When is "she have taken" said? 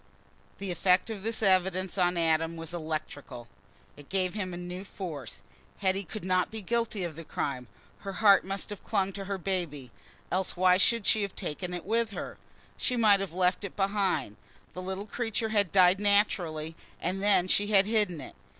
11.05-11.71